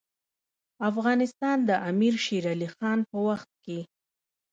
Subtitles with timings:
[0.89, 3.79] افغانستان د امیر شیرعلي خان په وخت کې.